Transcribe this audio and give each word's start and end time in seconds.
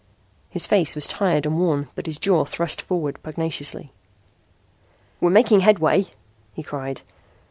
His 0.49 0.65
face 0.65 0.95
was 0.95 1.05
tired 1.05 1.45
and 1.45 1.59
worn 1.59 1.89
but 1.93 2.07
his 2.07 2.17
jaw 2.17 2.43
thrust 2.43 2.81
forward 2.81 3.21
pugnaciously. 3.21 3.91
"We're 5.19 5.29
making 5.29 5.59
headway," 5.59 6.07
he 6.53 6.63
cried. 6.63 7.01